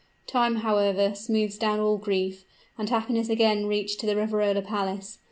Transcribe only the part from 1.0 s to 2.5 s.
smooths down all grief;